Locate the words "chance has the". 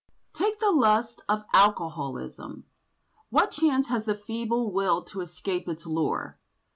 3.51-4.15